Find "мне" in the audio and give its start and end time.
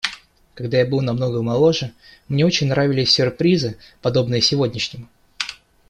2.27-2.43